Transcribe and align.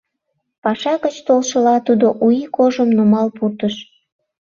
Паша 0.63 0.93
гыч 1.03 1.15
толшыла 1.27 1.75
тудо 1.87 2.07
У 2.25 2.27
ий 2.39 2.47
кожым 2.57 2.89
нумал 2.97 3.27
пуртыш. 3.37 3.75